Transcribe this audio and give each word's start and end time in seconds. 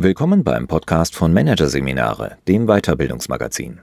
Willkommen 0.00 0.44
beim 0.44 0.68
Podcast 0.68 1.16
von 1.16 1.32
Managerseminare, 1.32 2.38
dem 2.46 2.68
Weiterbildungsmagazin. 2.68 3.80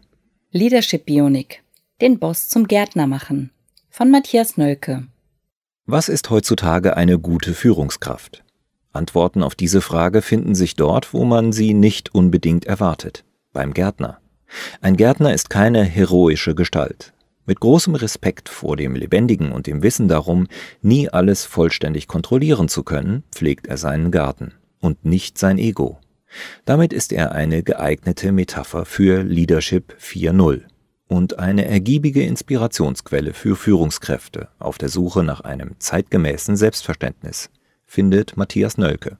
Leadership 0.50 1.06
Bionik. 1.06 1.62
Den 2.00 2.20
Boss 2.20 2.48
zum 2.48 2.70
Gärtner 2.70 3.06
machen. 3.06 3.52
Von 3.90 4.12
Matthias 4.12 4.56
Nölke. 4.56 5.04
Was 5.86 6.08
ist 6.08 6.30
heutzutage 6.30 6.96
eine 6.96 7.20
gute 7.20 7.54
Führungskraft? 7.54 8.46
Antworten 8.94 9.44
auf 9.44 9.56
diese 9.56 9.82
Frage 9.82 10.22
finden 10.22 10.56
sich 10.56 10.78
dort, 10.78 11.14
wo 11.14 11.26
man 11.26 11.52
sie 11.52 11.74
nicht 11.74 12.16
unbedingt 12.16 12.64
erwartet. 12.64 13.26
Beim 13.52 13.74
Gärtner. 13.74 14.20
Ein 14.80 14.96
Gärtner 14.96 15.34
ist 15.34 15.50
keine 15.50 15.84
heroische 15.84 16.56
Gestalt. 16.56 17.12
Mit 17.46 17.60
großem 17.60 17.94
Respekt 17.94 18.48
vor 18.48 18.78
dem 18.78 18.96
Lebendigen 18.96 19.52
und 19.52 19.68
dem 19.68 19.84
Wissen 19.84 20.08
darum, 20.08 20.48
nie 20.82 21.10
alles 21.10 21.44
vollständig 21.44 22.08
kontrollieren 22.08 22.70
zu 22.70 22.84
können, 22.84 23.26
pflegt 23.34 23.68
er 23.68 23.76
seinen 23.76 24.12
Garten 24.12 24.54
und 24.80 25.04
nicht 25.04 25.38
sein 25.38 25.58
Ego. 25.58 26.00
Damit 26.66 26.94
ist 26.94 27.12
er 27.12 27.32
eine 27.32 27.64
geeignete 27.64 28.32
Metapher 28.32 28.86
für 28.86 29.24
Leadership 29.24 29.96
4.0 30.00 30.64
und 31.08 31.40
eine 31.40 31.66
ergiebige 31.66 32.24
Inspirationsquelle 32.24 33.34
für 33.34 33.56
Führungskräfte 33.56 34.50
auf 34.60 34.78
der 34.78 34.90
Suche 34.90 35.24
nach 35.24 35.42
einem 35.42 35.76
zeitgemäßen 35.80 36.58
Selbstverständnis, 36.58 37.50
findet 37.86 38.38
Matthias 38.38 38.78
Nölke. 38.78 39.18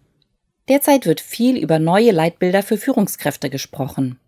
Derzeit 0.68 1.06
wird 1.06 1.22
viel 1.22 1.58
über 1.58 1.78
neue 1.78 2.12
Leitbilder 2.12 2.64
für 2.64 2.78
Führungskräfte 2.78 3.50
gesprochen. 3.50 4.20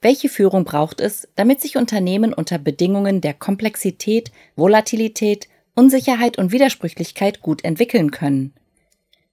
Welche 0.00 0.30
Führung 0.30 0.64
braucht 0.64 1.00
es, 1.02 1.28
damit 1.36 1.60
sich 1.60 1.76
Unternehmen 1.76 2.32
unter 2.32 2.58
Bedingungen 2.58 3.20
der 3.20 3.34
Komplexität, 3.34 4.32
Volatilität, 4.56 5.48
Unsicherheit 5.74 6.38
und 6.38 6.52
Widersprüchlichkeit 6.52 7.42
gut 7.42 7.62
entwickeln 7.64 8.10
können? 8.10 8.54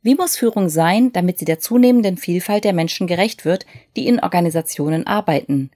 Wie 0.07 0.15
muss 0.15 0.37
Führung 0.37 0.69
sein, 0.69 1.11
damit 1.11 1.37
sie 1.37 1.43
der 1.43 1.59
zunehmenden 1.59 2.15
Vielfalt 2.15 2.63
der 2.63 2.71
Menschen 2.71 3.07
gerecht 3.07 3.43
wird, 3.43 3.65
die 3.97 4.07
in 4.07 4.21
Organisationen 4.21 5.05
arbeiten? 5.05 5.69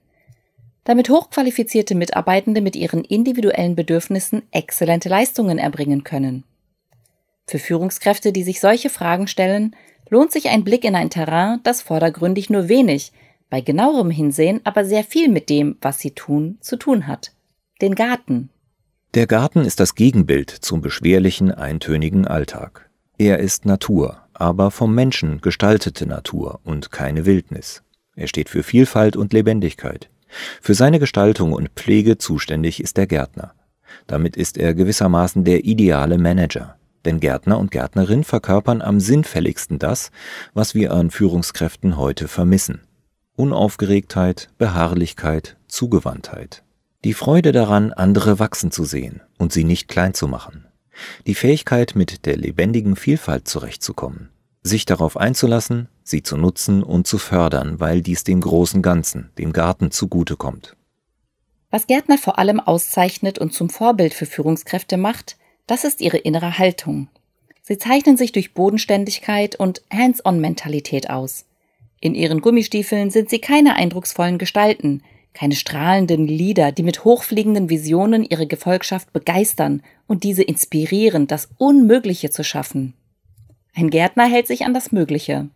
Damit 0.84 1.10
hochqualifizierte 1.10 1.94
Mitarbeitende 1.94 2.62
mit 2.62 2.74
ihren 2.74 3.04
individuellen 3.04 3.76
Bedürfnissen 3.76 4.40
exzellente 4.50 5.10
Leistungen 5.10 5.58
erbringen 5.58 6.02
können. 6.02 6.44
Für 7.46 7.58
Führungskräfte, 7.58 8.32
die 8.32 8.42
sich 8.42 8.58
solche 8.58 8.88
Fragen 8.88 9.26
stellen, 9.26 9.76
lohnt 10.08 10.32
sich 10.32 10.48
ein 10.48 10.64
Blick 10.64 10.86
in 10.86 10.94
ein 10.94 11.10
Terrain, 11.10 11.60
das 11.62 11.82
vordergründig 11.82 12.48
nur 12.48 12.70
wenig, 12.70 13.12
bei 13.50 13.60
genauerem 13.60 14.10
Hinsehen 14.10 14.62
aber 14.64 14.86
sehr 14.86 15.04
viel 15.04 15.28
mit 15.28 15.50
dem, 15.50 15.76
was 15.82 15.98
sie 15.98 16.12
tun, 16.12 16.56
zu 16.62 16.76
tun 16.76 17.06
hat. 17.06 17.34
Den 17.82 17.94
Garten. 17.94 18.48
Der 19.12 19.26
Garten 19.26 19.66
ist 19.66 19.78
das 19.78 19.94
Gegenbild 19.94 20.48
zum 20.48 20.80
beschwerlichen, 20.80 21.52
eintönigen 21.52 22.26
Alltag. 22.26 22.88
Er 23.18 23.38
ist 23.38 23.66
Natur, 23.66 24.21
aber 24.34 24.70
vom 24.70 24.94
Menschen 24.94 25.40
gestaltete 25.40 26.06
Natur 26.06 26.60
und 26.64 26.90
keine 26.90 27.26
Wildnis. 27.26 27.82
Er 28.14 28.28
steht 28.28 28.48
für 28.48 28.62
Vielfalt 28.62 29.16
und 29.16 29.32
Lebendigkeit. 29.32 30.10
Für 30.60 30.74
seine 30.74 30.98
Gestaltung 30.98 31.52
und 31.52 31.70
Pflege 31.70 32.18
zuständig 32.18 32.82
ist 32.82 32.96
der 32.96 33.06
Gärtner. 33.06 33.54
Damit 34.06 34.36
ist 34.36 34.58
er 34.58 34.74
gewissermaßen 34.74 35.44
der 35.44 35.64
ideale 35.64 36.18
Manager. 36.18 36.76
Denn 37.04 37.20
Gärtner 37.20 37.58
und 37.58 37.70
Gärtnerin 37.70 38.24
verkörpern 38.24 38.80
am 38.80 39.00
sinnfälligsten 39.00 39.78
das, 39.78 40.10
was 40.54 40.74
wir 40.74 40.92
an 40.92 41.10
Führungskräften 41.10 41.96
heute 41.96 42.28
vermissen. 42.28 42.82
Unaufgeregtheit, 43.34 44.50
Beharrlichkeit, 44.58 45.56
Zugewandtheit. 45.66 46.62
Die 47.04 47.14
Freude 47.14 47.50
daran, 47.50 47.92
andere 47.92 48.38
wachsen 48.38 48.70
zu 48.70 48.84
sehen 48.84 49.20
und 49.38 49.52
sie 49.52 49.64
nicht 49.64 49.88
klein 49.88 50.14
zu 50.14 50.28
machen. 50.28 50.66
Die 51.26 51.34
Fähigkeit, 51.34 51.94
mit 51.94 52.26
der 52.26 52.36
lebendigen 52.36 52.96
Vielfalt 52.96 53.48
zurechtzukommen, 53.48 54.30
sich 54.62 54.84
darauf 54.84 55.16
einzulassen, 55.16 55.88
sie 56.02 56.22
zu 56.22 56.36
nutzen 56.36 56.82
und 56.82 57.06
zu 57.06 57.18
fördern, 57.18 57.80
weil 57.80 58.02
dies 58.02 58.24
dem 58.24 58.40
großen 58.40 58.82
Ganzen, 58.82 59.30
dem 59.38 59.52
Garten 59.52 59.90
zugutekommt. 59.90 60.76
Was 61.70 61.86
Gärtner 61.86 62.18
vor 62.18 62.38
allem 62.38 62.60
auszeichnet 62.60 63.38
und 63.38 63.54
zum 63.54 63.70
Vorbild 63.70 64.12
für 64.12 64.26
Führungskräfte 64.26 64.98
macht, 64.98 65.36
das 65.66 65.84
ist 65.84 66.00
ihre 66.00 66.18
innere 66.18 66.58
Haltung. 66.58 67.08
Sie 67.62 67.78
zeichnen 67.78 68.16
sich 68.16 68.32
durch 68.32 68.52
Bodenständigkeit 68.52 69.56
und 69.56 69.82
Hands-on-Mentalität 69.90 71.08
aus. 71.08 71.46
In 72.00 72.14
ihren 72.14 72.40
Gummistiefeln 72.40 73.10
sind 73.10 73.30
sie 73.30 73.38
keine 73.38 73.76
eindrucksvollen 73.76 74.36
Gestalten, 74.36 75.02
keine 75.34 75.54
strahlenden 75.54 76.26
Lieder, 76.26 76.72
die 76.72 76.82
mit 76.82 77.04
hochfliegenden 77.04 77.68
Visionen 77.68 78.24
ihre 78.24 78.46
Gefolgschaft 78.46 79.12
begeistern 79.12 79.82
und 80.06 80.24
diese 80.24 80.42
inspirieren, 80.42 81.26
das 81.26 81.48
Unmögliche 81.58 82.30
zu 82.30 82.44
schaffen. 82.44 82.94
Ein 83.74 83.90
Gärtner 83.90 84.26
hält 84.26 84.46
sich 84.46 84.64
an 84.64 84.74
das 84.74 84.92
Mögliche. 84.92 85.48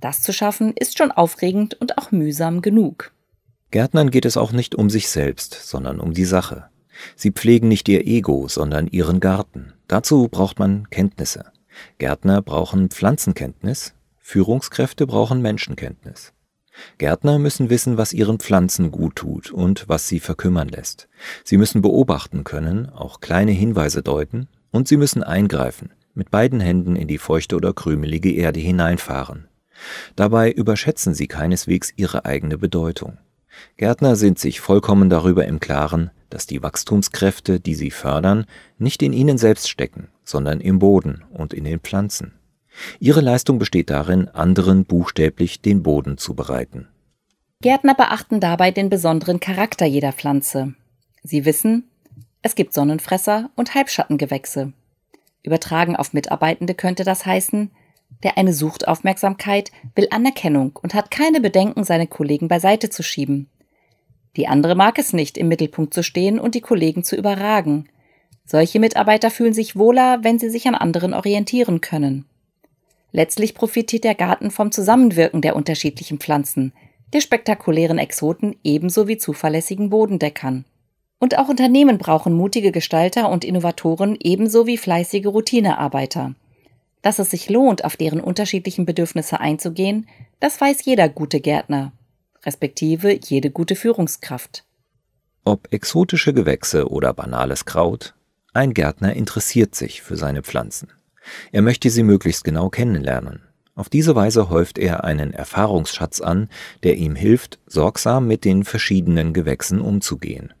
Das 0.00 0.22
zu 0.22 0.32
schaffen 0.32 0.72
ist 0.76 0.96
schon 0.96 1.10
aufregend 1.10 1.74
und 1.74 1.98
auch 1.98 2.12
mühsam 2.12 2.62
genug. 2.62 3.12
Gärtnern 3.70 4.10
geht 4.10 4.24
es 4.24 4.36
auch 4.36 4.52
nicht 4.52 4.74
um 4.74 4.90
sich 4.90 5.08
selbst, 5.08 5.54
sondern 5.54 6.00
um 6.00 6.14
die 6.14 6.24
Sache. 6.24 6.70
Sie 7.16 7.30
pflegen 7.30 7.68
nicht 7.68 7.88
ihr 7.88 8.06
Ego, 8.06 8.48
sondern 8.48 8.86
ihren 8.86 9.20
Garten. 9.20 9.72
Dazu 9.88 10.28
braucht 10.28 10.58
man 10.58 10.88
Kenntnisse. 10.90 11.52
Gärtner 11.98 12.42
brauchen 12.42 12.90
Pflanzenkenntnis, 12.90 13.94
Führungskräfte 14.18 15.06
brauchen 15.06 15.40
Menschenkenntnis. 15.42 16.32
Gärtner 16.98 17.38
müssen 17.38 17.70
wissen, 17.70 17.96
was 17.96 18.12
ihren 18.12 18.38
Pflanzen 18.38 18.90
gut 18.90 19.16
tut 19.16 19.50
und 19.50 19.88
was 19.88 20.08
sie 20.08 20.20
verkümmern 20.20 20.68
lässt. 20.68 21.08
Sie 21.44 21.56
müssen 21.56 21.82
beobachten 21.82 22.44
können, 22.44 22.88
auch 22.88 23.20
kleine 23.20 23.52
Hinweise 23.52 24.02
deuten, 24.02 24.48
und 24.70 24.88
sie 24.88 24.96
müssen 24.96 25.22
eingreifen, 25.22 25.90
mit 26.14 26.30
beiden 26.30 26.60
Händen 26.60 26.96
in 26.96 27.08
die 27.08 27.18
feuchte 27.18 27.56
oder 27.56 27.72
krümelige 27.72 28.32
Erde 28.32 28.60
hineinfahren. 28.60 29.48
Dabei 30.16 30.52
überschätzen 30.52 31.14
sie 31.14 31.26
keineswegs 31.26 31.92
ihre 31.96 32.24
eigene 32.24 32.58
Bedeutung. 32.58 33.18
Gärtner 33.76 34.16
sind 34.16 34.38
sich 34.38 34.60
vollkommen 34.60 35.10
darüber 35.10 35.46
im 35.46 35.60
Klaren, 35.60 36.10
dass 36.28 36.46
die 36.46 36.62
Wachstumskräfte, 36.62 37.60
die 37.60 37.74
sie 37.74 37.90
fördern, 37.90 38.46
nicht 38.78 39.02
in 39.02 39.12
ihnen 39.12 39.38
selbst 39.38 39.68
stecken, 39.68 40.08
sondern 40.24 40.60
im 40.60 40.78
Boden 40.78 41.24
und 41.32 41.52
in 41.52 41.64
den 41.64 41.80
Pflanzen. 41.80 42.32
Ihre 42.98 43.20
Leistung 43.20 43.58
besteht 43.58 43.90
darin, 43.90 44.28
anderen 44.28 44.84
buchstäblich 44.84 45.60
den 45.60 45.82
Boden 45.82 46.18
zu 46.18 46.34
bereiten. 46.34 46.88
Gärtner 47.62 47.94
beachten 47.94 48.40
dabei 48.40 48.70
den 48.70 48.88
besonderen 48.88 49.40
Charakter 49.40 49.86
jeder 49.86 50.12
Pflanze. 50.12 50.74
Sie 51.22 51.44
wissen, 51.44 51.90
es 52.42 52.54
gibt 52.54 52.72
Sonnenfresser 52.72 53.50
und 53.54 53.74
Halbschattengewächse. 53.74 54.72
Übertragen 55.42 55.96
auf 55.96 56.12
Mitarbeitende 56.12 56.74
könnte 56.74 57.04
das 57.04 57.26
heißen, 57.26 57.70
der 58.22 58.38
eine 58.38 58.52
sucht 58.52 58.88
Aufmerksamkeit, 58.88 59.70
will 59.94 60.08
Anerkennung 60.10 60.78
und 60.82 60.94
hat 60.94 61.10
keine 61.10 61.40
Bedenken, 61.40 61.84
seine 61.84 62.06
Kollegen 62.06 62.48
beiseite 62.48 62.90
zu 62.90 63.02
schieben. 63.02 63.48
Die 64.36 64.46
andere 64.46 64.74
mag 64.74 64.98
es 64.98 65.12
nicht, 65.12 65.38
im 65.38 65.48
Mittelpunkt 65.48 65.94
zu 65.94 66.02
stehen 66.02 66.38
und 66.38 66.54
die 66.54 66.60
Kollegen 66.60 67.04
zu 67.04 67.16
überragen. 67.16 67.88
Solche 68.44 68.80
Mitarbeiter 68.80 69.30
fühlen 69.30 69.54
sich 69.54 69.76
wohler, 69.76 70.22
wenn 70.22 70.38
sie 70.38 70.50
sich 70.50 70.66
an 70.66 70.74
anderen 70.74 71.14
orientieren 71.14 71.80
können. 71.80 72.26
Letztlich 73.12 73.54
profitiert 73.54 74.04
der 74.04 74.14
Garten 74.14 74.50
vom 74.50 74.72
Zusammenwirken 74.72 75.42
der 75.42 75.56
unterschiedlichen 75.56 76.18
Pflanzen, 76.18 76.72
der 77.12 77.20
spektakulären 77.20 77.98
Exoten 77.98 78.56
ebenso 78.62 79.08
wie 79.08 79.18
zuverlässigen 79.18 79.90
Bodendeckern. 79.90 80.64
Und 81.18 81.36
auch 81.38 81.48
Unternehmen 81.48 81.98
brauchen 81.98 82.32
mutige 82.32 82.72
Gestalter 82.72 83.28
und 83.30 83.44
Innovatoren 83.44 84.16
ebenso 84.20 84.66
wie 84.66 84.78
fleißige 84.78 85.26
Routinearbeiter. 85.26 86.34
Dass 87.02 87.18
es 87.18 87.30
sich 87.30 87.50
lohnt, 87.50 87.84
auf 87.84 87.96
deren 87.96 88.20
unterschiedlichen 88.20 88.86
Bedürfnisse 88.86 89.40
einzugehen, 89.40 90.06
das 90.38 90.60
weiß 90.60 90.84
jeder 90.84 91.08
gute 91.08 91.40
Gärtner, 91.40 91.92
respektive 92.44 93.18
jede 93.22 93.50
gute 93.50 93.76
Führungskraft. 93.76 94.64
Ob 95.44 95.72
exotische 95.72 96.32
Gewächse 96.32 96.88
oder 96.88 97.12
banales 97.12 97.64
Kraut, 97.64 98.14
ein 98.52 98.74
Gärtner 98.74 99.14
interessiert 99.14 99.74
sich 99.74 100.02
für 100.02 100.16
seine 100.16 100.42
Pflanzen. 100.42 100.88
Er 101.52 101.62
möchte 101.62 101.90
sie 101.90 102.02
möglichst 102.02 102.44
genau 102.44 102.70
kennenlernen. 102.70 103.42
Auf 103.74 103.88
diese 103.88 104.14
Weise 104.14 104.50
häuft 104.50 104.78
er 104.78 105.04
einen 105.04 105.32
Erfahrungsschatz 105.32 106.20
an, 106.20 106.48
der 106.82 106.96
ihm 106.96 107.14
hilft, 107.14 107.58
sorgsam 107.66 108.26
mit 108.26 108.44
den 108.44 108.64
verschiedenen 108.64 109.32
Gewächsen 109.32 109.80
umzugehen. 109.80 110.52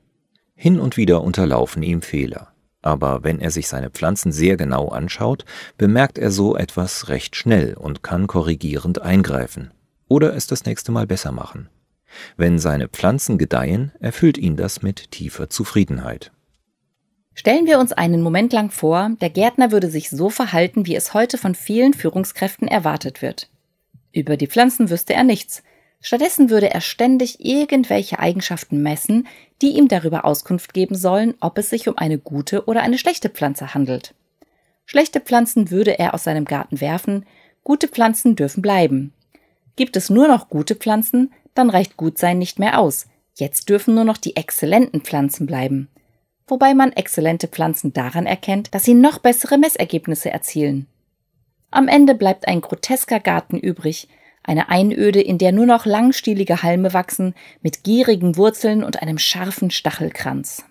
Hin 0.54 0.80
und 0.80 0.96
wieder 0.96 1.22
unterlaufen 1.22 1.82
ihm 1.82 2.02
Fehler. 2.02 2.48
Aber 2.82 3.24
wenn 3.24 3.40
er 3.40 3.50
sich 3.50 3.68
seine 3.68 3.90
Pflanzen 3.90 4.32
sehr 4.32 4.56
genau 4.56 4.88
anschaut, 4.88 5.44
bemerkt 5.76 6.18
er 6.18 6.30
so 6.30 6.56
etwas 6.56 7.08
recht 7.08 7.36
schnell 7.36 7.74
und 7.74 8.02
kann 8.02 8.26
korrigierend 8.26 9.02
eingreifen 9.02 9.70
oder 10.10 10.34
es 10.34 10.46
das 10.46 10.64
nächste 10.64 10.92
Mal 10.92 11.06
besser 11.06 11.32
machen. 11.32 11.68
Wenn 12.36 12.58
seine 12.58 12.88
Pflanzen 12.88 13.38
gedeihen, 13.38 13.92
erfüllt 14.00 14.36
ihn 14.36 14.56
das 14.56 14.82
mit 14.82 15.12
tiefer 15.12 15.48
Zufriedenheit. 15.48 16.32
Stellen 17.34 17.66
wir 17.66 17.78
uns 17.78 17.92
einen 17.92 18.22
Moment 18.22 18.52
lang 18.52 18.70
vor, 18.70 19.10
der 19.20 19.30
Gärtner 19.30 19.70
würde 19.70 19.90
sich 19.90 20.10
so 20.10 20.30
verhalten, 20.30 20.86
wie 20.86 20.94
es 20.94 21.14
heute 21.14 21.38
von 21.38 21.54
vielen 21.54 21.94
Führungskräften 21.94 22.68
erwartet 22.68 23.22
wird. 23.22 23.48
Über 24.12 24.36
die 24.36 24.48
Pflanzen 24.48 24.90
wüsste 24.90 25.14
er 25.14 25.24
nichts. 25.24 25.62
Stattdessen 26.00 26.50
würde 26.50 26.70
er 26.70 26.80
ständig 26.80 27.44
irgendwelche 27.44 28.18
Eigenschaften 28.18 28.82
messen, 28.82 29.28
die 29.62 29.76
ihm 29.76 29.88
darüber 29.88 30.24
Auskunft 30.24 30.74
geben 30.74 30.94
sollen, 30.94 31.34
ob 31.40 31.58
es 31.58 31.70
sich 31.70 31.88
um 31.88 31.96
eine 31.98 32.18
gute 32.18 32.64
oder 32.64 32.82
eine 32.82 32.98
schlechte 32.98 33.28
Pflanze 33.28 33.74
handelt. 33.74 34.14
Schlechte 34.86 35.20
Pflanzen 35.20 35.70
würde 35.70 35.98
er 35.98 36.14
aus 36.14 36.24
seinem 36.24 36.46
Garten 36.46 36.80
werfen, 36.80 37.26
gute 37.62 37.86
Pflanzen 37.86 38.34
dürfen 38.34 38.62
bleiben. 38.62 39.12
Gibt 39.76 39.96
es 39.96 40.10
nur 40.10 40.26
noch 40.26 40.48
gute 40.48 40.74
Pflanzen, 40.74 41.32
dann 41.54 41.70
reicht 41.70 41.96
Gutsein 41.96 42.38
nicht 42.38 42.58
mehr 42.58 42.78
aus. 42.78 43.06
Jetzt 43.34 43.68
dürfen 43.68 43.94
nur 43.94 44.04
noch 44.04 44.16
die 44.16 44.36
exzellenten 44.36 45.02
Pflanzen 45.02 45.46
bleiben. 45.46 45.88
Wobei 46.50 46.74
man 46.74 46.92
exzellente 46.92 47.46
Pflanzen 47.46 47.92
daran 47.92 48.26
erkennt, 48.26 48.74
dass 48.74 48.82
sie 48.82 48.94
noch 48.94 49.18
bessere 49.18 49.56
Messergebnisse 49.56 50.30
erzielen. 50.30 50.88
Am 51.70 51.86
Ende 51.86 52.16
bleibt 52.16 52.48
ein 52.48 52.60
grotesker 52.60 53.20
Garten 53.20 53.56
übrig, 53.56 54.08
eine 54.42 54.68
Einöde, 54.68 55.20
in 55.20 55.38
der 55.38 55.52
nur 55.52 55.66
noch 55.66 55.86
langstielige 55.86 56.64
Halme 56.64 56.92
wachsen, 56.92 57.34
mit 57.62 57.84
gierigen 57.84 58.36
Wurzeln 58.36 58.82
und 58.82 59.00
einem 59.00 59.18
scharfen 59.18 59.70
Stachelkranz. 59.70 60.64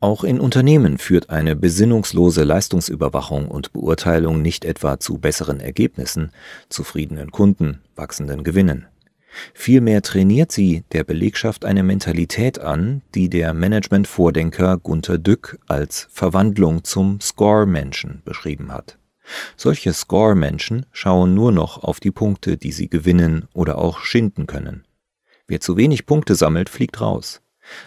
Auch 0.00 0.24
in 0.24 0.40
Unternehmen 0.40 0.98
führt 0.98 1.30
eine 1.30 1.56
besinnungslose 1.56 2.42
Leistungsüberwachung 2.42 3.48
und 3.48 3.72
Beurteilung 3.72 4.42
nicht 4.42 4.66
etwa 4.66 5.00
zu 5.00 5.18
besseren 5.18 5.60
Ergebnissen, 5.60 6.32
zufriedenen 6.68 7.30
Kunden, 7.30 7.80
wachsenden 7.94 8.44
Gewinnen. 8.44 8.88
Vielmehr 9.54 10.02
trainiert 10.02 10.52
sie 10.52 10.84
der 10.92 11.04
Belegschaft 11.04 11.64
eine 11.64 11.82
Mentalität 11.82 12.58
an, 12.58 13.02
die 13.14 13.28
der 13.28 13.54
Management-Vordenker 13.54 14.78
Gunter 14.78 15.18
Dück 15.18 15.58
als 15.68 16.08
Verwandlung 16.10 16.84
zum 16.84 17.20
Score-Menschen 17.20 18.22
beschrieben 18.24 18.72
hat. 18.72 18.98
Solche 19.56 19.92
Score-Menschen 19.92 20.86
schauen 20.92 21.34
nur 21.34 21.52
noch 21.52 21.82
auf 21.82 22.00
die 22.00 22.10
Punkte, 22.10 22.56
die 22.56 22.72
sie 22.72 22.88
gewinnen 22.88 23.48
oder 23.54 23.78
auch 23.78 24.00
schinden 24.00 24.46
können. 24.46 24.84
Wer 25.46 25.60
zu 25.60 25.76
wenig 25.76 26.06
Punkte 26.06 26.34
sammelt, 26.34 26.68
fliegt 26.68 27.00
raus. 27.00 27.40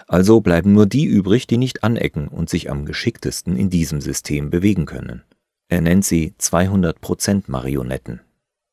Also 0.07 0.39
bleiben 0.41 0.73
nur 0.73 0.85
die 0.85 1.05
übrig, 1.05 1.47
die 1.47 1.57
nicht 1.57 1.83
anecken 1.83 2.27
und 2.27 2.49
sich 2.49 2.69
am 2.71 2.85
geschicktesten 2.85 3.57
in 3.57 3.69
diesem 3.69 4.01
System 4.01 4.49
bewegen 4.49 4.85
können. 4.85 5.23
Er 5.67 5.81
nennt 5.81 6.05
sie 6.05 6.33
200% 6.39 7.43
Marionetten. 7.47 8.21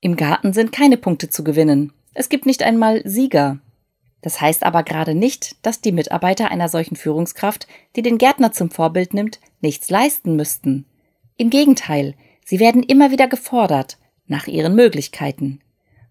Im 0.00 0.16
Garten 0.16 0.52
sind 0.52 0.72
keine 0.72 0.96
Punkte 0.96 1.30
zu 1.30 1.42
gewinnen. 1.42 1.92
Es 2.14 2.28
gibt 2.28 2.46
nicht 2.46 2.62
einmal 2.62 3.02
Sieger. 3.04 3.58
Das 4.20 4.40
heißt 4.40 4.62
aber 4.62 4.82
gerade 4.82 5.14
nicht, 5.14 5.56
dass 5.62 5.80
die 5.80 5.92
Mitarbeiter 5.92 6.50
einer 6.50 6.68
solchen 6.68 6.96
Führungskraft, 6.96 7.66
die 7.96 8.02
den 8.02 8.18
Gärtner 8.18 8.52
zum 8.52 8.70
Vorbild 8.70 9.14
nimmt, 9.14 9.40
nichts 9.60 9.90
leisten 9.90 10.36
müssten. 10.36 10.86
Im 11.36 11.50
Gegenteil, 11.50 12.14
sie 12.44 12.60
werden 12.60 12.82
immer 12.82 13.10
wieder 13.10 13.26
gefordert, 13.26 13.98
nach 14.26 14.46
ihren 14.46 14.74
Möglichkeiten. 14.74 15.60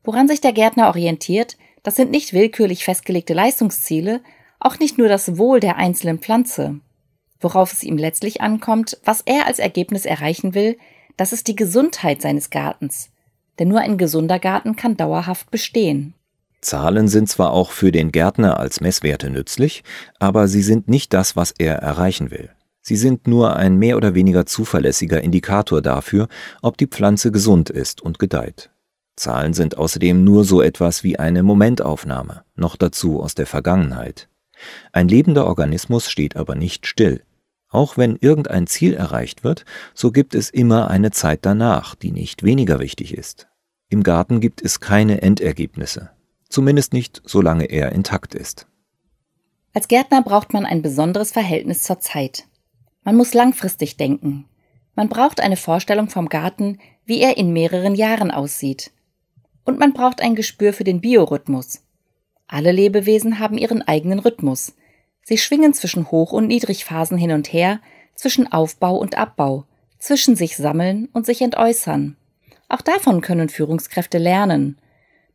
Woran 0.03 0.27
sich 0.27 0.41
der 0.41 0.51
Gärtner 0.51 0.87
orientiert, 0.87 1.57
das 1.83 1.95
sind 1.95 2.11
nicht 2.11 2.33
willkürlich 2.33 2.83
festgelegte 2.83 3.33
Leistungsziele, 3.33 4.21
auch 4.59 4.77
nicht 4.79 4.97
nur 4.97 5.07
das 5.07 5.37
Wohl 5.37 5.59
der 5.59 5.77
einzelnen 5.77 6.19
Pflanze. 6.19 6.79
Worauf 7.39 7.71
es 7.71 7.83
ihm 7.83 7.97
letztlich 7.97 8.41
ankommt, 8.41 8.99
was 9.03 9.21
er 9.21 9.47
als 9.47 9.59
Ergebnis 9.59 10.05
erreichen 10.05 10.53
will, 10.53 10.77
das 11.17 11.33
ist 11.33 11.47
die 11.47 11.55
Gesundheit 11.55 12.21
seines 12.21 12.49
Gartens. 12.49 13.10
Denn 13.59 13.67
nur 13.67 13.79
ein 13.79 13.97
gesunder 13.97 14.39
Garten 14.39 14.75
kann 14.75 14.97
dauerhaft 14.97 15.51
bestehen. 15.51 16.13
Zahlen 16.61 17.07
sind 17.07 17.27
zwar 17.27 17.51
auch 17.51 17.71
für 17.71 17.91
den 17.91 18.11
Gärtner 18.11 18.59
als 18.59 18.81
Messwerte 18.81 19.29
nützlich, 19.29 19.83
aber 20.19 20.47
sie 20.47 20.61
sind 20.61 20.87
nicht 20.87 21.13
das, 21.13 21.35
was 21.35 21.53
er 21.57 21.75
erreichen 21.75 22.29
will. 22.29 22.49
Sie 22.83 22.95
sind 22.95 23.27
nur 23.27 23.55
ein 23.55 23.77
mehr 23.77 23.97
oder 23.97 24.15
weniger 24.15 24.45
zuverlässiger 24.45 25.21
Indikator 25.21 25.81
dafür, 25.81 26.27
ob 26.61 26.77
die 26.77 26.87
Pflanze 26.87 27.31
gesund 27.31 27.69
ist 27.69 28.01
und 28.01 28.19
gedeiht. 28.19 28.71
Zahlen 29.15 29.53
sind 29.53 29.77
außerdem 29.77 30.23
nur 30.23 30.43
so 30.45 30.61
etwas 30.61 31.03
wie 31.03 31.19
eine 31.19 31.43
Momentaufnahme, 31.43 32.43
noch 32.55 32.75
dazu 32.75 33.21
aus 33.21 33.35
der 33.35 33.45
Vergangenheit. 33.45 34.29
Ein 34.91 35.07
lebender 35.07 35.45
Organismus 35.45 36.09
steht 36.09 36.35
aber 36.35 36.55
nicht 36.55 36.87
still. 36.87 37.23
Auch 37.71 37.97
wenn 37.97 38.17
irgendein 38.17 38.67
Ziel 38.67 38.93
erreicht 38.93 39.43
wird, 39.45 39.65
so 39.93 40.11
gibt 40.11 40.35
es 40.35 40.49
immer 40.49 40.91
eine 40.91 41.11
Zeit 41.11 41.39
danach, 41.43 41.95
die 41.95 42.11
nicht 42.11 42.43
weniger 42.43 42.79
wichtig 42.79 43.17
ist. 43.17 43.47
Im 43.87 44.03
Garten 44.03 44.41
gibt 44.41 44.61
es 44.61 44.81
keine 44.81 45.21
Endergebnisse, 45.21 46.11
zumindest 46.49 46.93
nicht, 46.93 47.21
solange 47.25 47.65
er 47.65 47.93
intakt 47.93 48.35
ist. 48.35 48.67
Als 49.73 49.87
Gärtner 49.87 50.21
braucht 50.21 50.51
man 50.51 50.65
ein 50.65 50.81
besonderes 50.81 51.31
Verhältnis 51.31 51.83
zur 51.83 51.99
Zeit. 51.99 52.43
Man 53.03 53.15
muss 53.15 53.33
langfristig 53.33 53.95
denken. 53.95 54.45
Man 54.95 55.07
braucht 55.07 55.39
eine 55.39 55.55
Vorstellung 55.55 56.09
vom 56.09 56.27
Garten, 56.27 56.77
wie 57.05 57.21
er 57.21 57.37
in 57.37 57.53
mehreren 57.53 57.95
Jahren 57.95 58.31
aussieht. 58.31 58.91
Und 59.63 59.79
man 59.79 59.93
braucht 59.93 60.21
ein 60.21 60.35
Gespür 60.35 60.73
für 60.73 60.83
den 60.83 60.99
Biorhythmus. 60.99 61.81
Alle 62.47 62.73
Lebewesen 62.73 63.39
haben 63.39 63.57
ihren 63.57 63.81
eigenen 63.81 64.19
Rhythmus. 64.19 64.73
Sie 65.23 65.37
schwingen 65.37 65.73
zwischen 65.73 66.11
Hoch- 66.11 66.31
und 66.31 66.47
Niedrigphasen 66.47 67.17
hin 67.17 67.31
und 67.31 67.53
her, 67.53 67.79
zwischen 68.15 68.51
Aufbau 68.51 68.97
und 68.97 69.17
Abbau, 69.17 69.65
zwischen 69.99 70.35
sich 70.35 70.57
sammeln 70.57 71.09
und 71.13 71.25
sich 71.25 71.41
entäußern. 71.41 72.17
Auch 72.69 72.81
davon 72.81 73.21
können 73.21 73.49
Führungskräfte 73.49 74.17
lernen. 74.17 74.77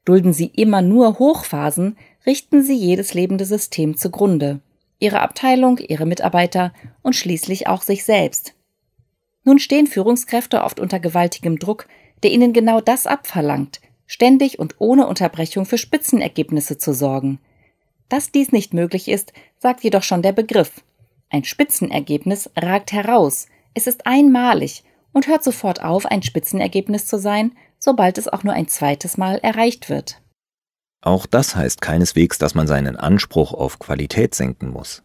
Dulden 0.04 0.32
sie 0.32 0.46
immer 0.46 0.82
nur 0.82 1.18
Hochphasen, 1.18 1.96
richten 2.24 2.62
sie 2.62 2.74
jedes 2.74 3.14
lebende 3.14 3.44
System 3.44 3.96
zugrunde. 3.96 4.60
Ihre 4.98 5.20
Abteilung, 5.20 5.78
ihre 5.78 6.06
Mitarbeiter 6.06 6.72
und 7.02 7.14
schließlich 7.14 7.66
auch 7.66 7.82
sich 7.82 8.04
selbst. 8.04 8.54
Nun 9.44 9.58
stehen 9.58 9.86
Führungskräfte 9.86 10.64
oft 10.64 10.80
unter 10.80 10.98
gewaltigem 10.98 11.58
Druck, 11.58 11.86
der 12.22 12.32
ihnen 12.32 12.52
genau 12.52 12.80
das 12.80 13.06
abverlangt, 13.06 13.80
ständig 14.06 14.58
und 14.58 14.76
ohne 14.78 15.06
Unterbrechung 15.06 15.66
für 15.66 15.78
Spitzenergebnisse 15.78 16.78
zu 16.78 16.92
sorgen. 16.92 17.38
Dass 18.08 18.30
dies 18.30 18.52
nicht 18.52 18.72
möglich 18.74 19.08
ist, 19.08 19.32
sagt 19.58 19.82
jedoch 19.82 20.02
schon 20.02 20.22
der 20.22 20.32
Begriff. 20.32 20.82
Ein 21.28 21.44
Spitzenergebnis 21.44 22.50
ragt 22.56 22.92
heraus, 22.92 23.46
es 23.74 23.86
ist 23.86 24.06
einmalig 24.06 24.84
und 25.12 25.26
hört 25.26 25.42
sofort 25.42 25.82
auf, 25.82 26.06
ein 26.06 26.22
Spitzenergebnis 26.22 27.06
zu 27.06 27.18
sein, 27.18 27.52
sobald 27.78 28.18
es 28.18 28.28
auch 28.28 28.44
nur 28.44 28.54
ein 28.54 28.68
zweites 28.68 29.18
Mal 29.18 29.38
erreicht 29.38 29.88
wird. 29.90 30.20
Auch 31.00 31.26
das 31.26 31.56
heißt 31.56 31.80
keineswegs, 31.80 32.38
dass 32.38 32.54
man 32.54 32.66
seinen 32.66 32.96
Anspruch 32.96 33.52
auf 33.52 33.78
Qualität 33.78 34.34
senken 34.34 34.70
muss. 34.70 35.02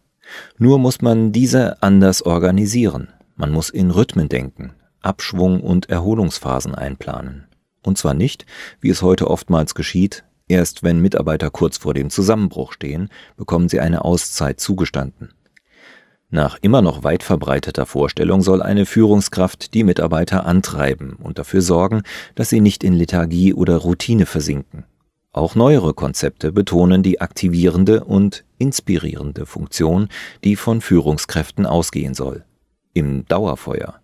Nur 0.58 0.80
muss 0.80 1.02
man 1.02 1.32
diese 1.32 1.82
anders 1.82 2.22
organisieren. 2.22 3.10
Man 3.36 3.52
muss 3.52 3.70
in 3.70 3.92
Rhythmen 3.92 4.30
denken, 4.30 4.74
Abschwung 5.02 5.62
und 5.62 5.90
Erholungsphasen 5.90 6.76
einplanen. 6.76 7.48
Und 7.84 7.98
zwar 7.98 8.14
nicht, 8.14 8.46
wie 8.80 8.90
es 8.90 9.02
heute 9.02 9.30
oftmals 9.30 9.76
geschieht, 9.76 10.24
erst 10.52 10.84
wenn 10.84 11.02
Mitarbeiter 11.02 11.50
kurz 11.50 11.78
vor 11.78 11.94
dem 11.94 12.10
Zusammenbruch 12.10 12.74
stehen, 12.74 13.10
bekommen 13.38 13.70
sie 13.70 13.80
eine 13.80 14.04
Auszeit 14.04 14.60
zugestanden. 14.60 15.30
Nach 16.30 16.58
immer 16.62 16.82
noch 16.82 17.04
weit 17.04 17.24
verbreiteter 17.24 17.86
Vorstellung 17.86 18.42
soll 18.42 18.62
eine 18.62 18.86
Führungskraft 18.86 19.74
die 19.74 19.84
Mitarbeiter 19.84 20.46
antreiben 20.46 21.14
und 21.22 21.40
dafür 21.40 21.62
sorgen, 21.62 22.04
dass 22.36 22.50
sie 22.50 22.62
nicht 22.62 22.84
in 22.84 22.94
Lethargie 22.94 23.54
oder 23.54 23.78
Routine 23.78 24.26
versinken. 24.26 24.86
Auch 25.34 25.56
neuere 25.56 25.94
Konzepte 25.94 26.52
betonen 26.52 27.04
die 27.04 27.22
aktivierende 27.22 28.04
und 28.04 28.44
inspirierende 28.58 29.46
Funktion, 29.46 30.10
die 30.44 30.58
von 30.58 30.82
Führungskräften 30.82 31.66
ausgehen 31.66 32.14
soll. 32.14 32.44
Im 32.94 33.26
Dauerfeuer 33.26 34.01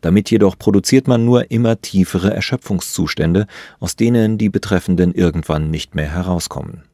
damit 0.00 0.30
jedoch 0.30 0.58
produziert 0.58 1.08
man 1.08 1.24
nur 1.24 1.50
immer 1.50 1.80
tiefere 1.80 2.32
Erschöpfungszustände, 2.32 3.46
aus 3.80 3.96
denen 3.96 4.38
die 4.38 4.48
Betreffenden 4.48 5.14
irgendwann 5.14 5.70
nicht 5.70 5.94
mehr 5.94 6.12
herauskommen. 6.12 6.84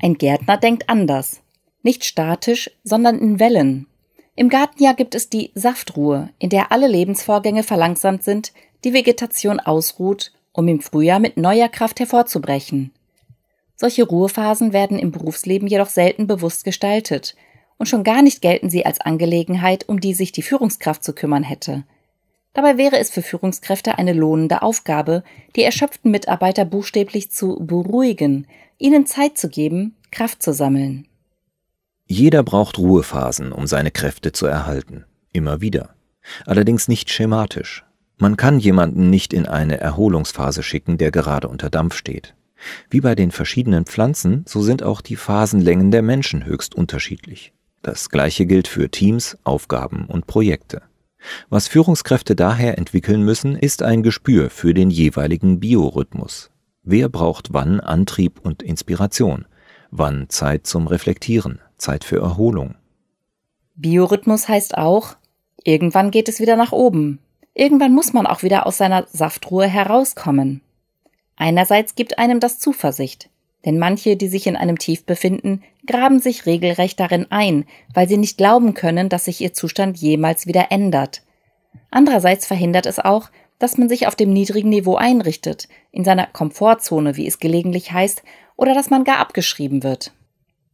Ein 0.00 0.14
Gärtner 0.14 0.56
denkt 0.56 0.88
anders. 0.88 1.40
Nicht 1.82 2.04
statisch, 2.04 2.70
sondern 2.82 3.18
in 3.18 3.40
Wellen. 3.40 3.86
Im 4.36 4.48
Gartenjahr 4.48 4.94
gibt 4.94 5.14
es 5.14 5.30
die 5.30 5.52
Saftruhe, 5.54 6.30
in 6.38 6.50
der 6.50 6.72
alle 6.72 6.88
Lebensvorgänge 6.88 7.62
verlangsamt 7.62 8.24
sind, 8.24 8.52
die 8.84 8.92
Vegetation 8.92 9.60
ausruht, 9.60 10.32
um 10.52 10.66
im 10.68 10.80
Frühjahr 10.80 11.20
mit 11.20 11.36
neuer 11.36 11.68
Kraft 11.68 12.00
hervorzubrechen. 12.00 12.92
Solche 13.76 14.04
Ruhephasen 14.04 14.72
werden 14.72 14.98
im 14.98 15.10
Berufsleben 15.10 15.68
jedoch 15.68 15.88
selten 15.88 16.26
bewusst 16.26 16.64
gestaltet, 16.64 17.34
und 17.76 17.86
schon 17.86 18.04
gar 18.04 18.22
nicht 18.22 18.40
gelten 18.40 18.70
sie 18.70 18.86
als 18.86 19.00
Angelegenheit, 19.00 19.88
um 19.88 20.00
die 20.00 20.14
sich 20.14 20.32
die 20.32 20.42
Führungskraft 20.42 21.02
zu 21.02 21.12
kümmern 21.12 21.42
hätte. 21.42 21.84
Dabei 22.54 22.78
wäre 22.78 22.98
es 22.98 23.10
für 23.10 23.20
Führungskräfte 23.20 23.98
eine 23.98 24.12
lohnende 24.12 24.62
Aufgabe, 24.62 25.24
die 25.56 25.64
erschöpften 25.64 26.10
Mitarbeiter 26.10 26.64
buchstäblich 26.64 27.30
zu 27.30 27.58
beruhigen, 27.60 28.46
ihnen 28.78 29.06
Zeit 29.06 29.36
zu 29.36 29.48
geben, 29.48 29.96
Kraft 30.12 30.42
zu 30.42 30.54
sammeln. 30.54 31.08
Jeder 32.06 32.44
braucht 32.44 32.78
Ruhephasen, 32.78 33.50
um 33.50 33.66
seine 33.66 33.90
Kräfte 33.90 34.30
zu 34.32 34.46
erhalten. 34.46 35.04
Immer 35.32 35.60
wieder. 35.60 35.94
Allerdings 36.46 36.86
nicht 36.86 37.10
schematisch. 37.10 37.84
Man 38.18 38.36
kann 38.36 38.60
jemanden 38.60 39.10
nicht 39.10 39.32
in 39.32 39.46
eine 39.46 39.80
Erholungsphase 39.80 40.62
schicken, 40.62 40.96
der 40.96 41.10
gerade 41.10 41.48
unter 41.48 41.70
Dampf 41.70 41.96
steht. 41.96 42.34
Wie 42.88 43.00
bei 43.00 43.16
den 43.16 43.32
verschiedenen 43.32 43.84
Pflanzen, 43.84 44.44
so 44.46 44.62
sind 44.62 44.84
auch 44.84 45.00
die 45.00 45.16
Phasenlängen 45.16 45.90
der 45.90 46.02
Menschen 46.02 46.44
höchst 46.46 46.74
unterschiedlich. 46.74 47.52
Das 47.82 48.10
gleiche 48.10 48.46
gilt 48.46 48.68
für 48.68 48.90
Teams, 48.90 49.36
Aufgaben 49.42 50.06
und 50.06 50.26
Projekte. 50.26 50.82
Was 51.48 51.68
Führungskräfte 51.68 52.36
daher 52.36 52.78
entwickeln 52.78 53.22
müssen, 53.22 53.56
ist 53.56 53.82
ein 53.82 54.02
Gespür 54.02 54.50
für 54.50 54.74
den 54.74 54.90
jeweiligen 54.90 55.60
Biorhythmus. 55.60 56.50
Wer 56.82 57.08
braucht 57.08 57.52
wann 57.52 57.80
Antrieb 57.80 58.40
und 58.42 58.62
Inspiration? 58.62 59.46
Wann 59.90 60.28
Zeit 60.28 60.66
zum 60.66 60.86
Reflektieren, 60.86 61.60
Zeit 61.78 62.04
für 62.04 62.18
Erholung? 62.18 62.74
Biorhythmus 63.76 64.48
heißt 64.48 64.76
auch, 64.76 65.16
irgendwann 65.62 66.10
geht 66.10 66.28
es 66.28 66.40
wieder 66.40 66.56
nach 66.56 66.72
oben. 66.72 67.20
Irgendwann 67.54 67.94
muss 67.94 68.12
man 68.12 68.26
auch 68.26 68.42
wieder 68.42 68.66
aus 68.66 68.78
seiner 68.78 69.06
Saftruhe 69.10 69.66
herauskommen. 69.66 70.60
Einerseits 71.36 71.94
gibt 71.94 72.18
einem 72.18 72.40
das 72.40 72.58
Zuversicht, 72.58 73.30
denn 73.64 73.78
manche, 73.78 74.16
die 74.16 74.28
sich 74.28 74.46
in 74.46 74.56
einem 74.56 74.78
Tief 74.78 75.04
befinden, 75.04 75.62
graben 75.86 76.20
sich 76.20 76.46
regelrecht 76.46 77.00
darin 77.00 77.26
ein, 77.30 77.64
weil 77.92 78.08
sie 78.08 78.16
nicht 78.16 78.36
glauben 78.36 78.74
können, 78.74 79.08
dass 79.08 79.24
sich 79.26 79.40
ihr 79.40 79.52
Zustand 79.52 79.98
jemals 79.98 80.46
wieder 80.46 80.70
ändert. 80.70 81.22
Andererseits 81.90 82.46
verhindert 82.46 82.86
es 82.86 82.98
auch, 82.98 83.30
dass 83.58 83.78
man 83.78 83.88
sich 83.88 84.06
auf 84.06 84.16
dem 84.16 84.32
niedrigen 84.32 84.68
Niveau 84.68 84.96
einrichtet, 84.96 85.68
in 85.90 86.04
seiner 86.04 86.26
Komfortzone, 86.26 87.16
wie 87.16 87.26
es 87.26 87.38
gelegentlich 87.38 87.92
heißt, 87.92 88.22
oder 88.56 88.74
dass 88.74 88.90
man 88.90 89.04
gar 89.04 89.18
abgeschrieben 89.18 89.82
wird. 89.82 90.12